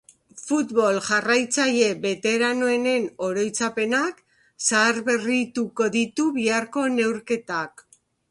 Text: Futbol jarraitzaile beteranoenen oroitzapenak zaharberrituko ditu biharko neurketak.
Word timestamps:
Futbol 0.43 0.95
jarraitzaile 1.07 1.89
beteranoenen 2.05 3.05
oroitzapenak 3.27 4.23
zaharberrituko 4.69 5.91
ditu 5.99 6.27
biharko 6.39 6.87
neurketak. 6.97 7.87